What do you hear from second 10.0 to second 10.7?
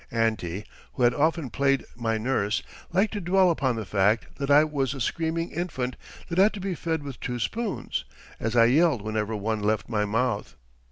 mouth.